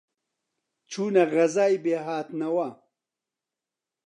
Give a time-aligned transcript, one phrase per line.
[0.91, 2.69] چوونە غەزای بێهاتنەوە،